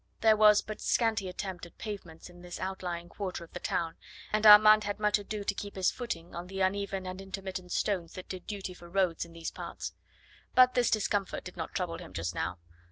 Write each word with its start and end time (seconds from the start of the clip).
There 0.21 0.35
was 0.35 0.63
but 0.63 0.81
scanty 0.81 1.29
attempt 1.29 1.63
at 1.67 1.77
pavements 1.77 2.27
in 2.27 2.41
this 2.41 2.59
outlying 2.59 3.07
quarter 3.07 3.43
of 3.43 3.53
the 3.53 3.59
town, 3.59 3.97
and 4.33 4.47
Armand 4.47 4.83
had 4.83 4.99
much 4.99 5.19
ado 5.19 5.43
to 5.43 5.53
keep 5.53 5.75
his 5.75 5.91
footing 5.91 6.33
on 6.33 6.47
the 6.47 6.59
uneven 6.59 7.05
and 7.05 7.21
intermittent 7.21 7.71
stones 7.71 8.13
that 8.13 8.27
did 8.27 8.47
duty 8.47 8.73
for 8.73 8.89
roads 8.89 9.25
in 9.25 9.33
these 9.33 9.51
parts. 9.51 9.93
But 10.55 10.73
this 10.73 10.89
discomfort 10.89 11.43
did 11.43 11.55
not 11.55 11.75
trouble 11.75 11.99
him 11.99 12.13
just 12.13 12.33
now. 12.33 12.57